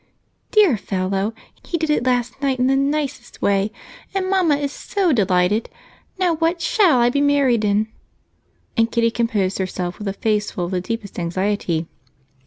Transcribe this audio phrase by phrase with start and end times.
[0.49, 1.31] "Dear fellow,
[1.63, 3.71] he did it last night in the nicest way,
[4.15, 5.69] and Mama is so delighted.
[6.17, 7.87] Now what shall I be married in?"
[8.75, 11.85] And Kitty composed herself with a face full of the deepest anxiety.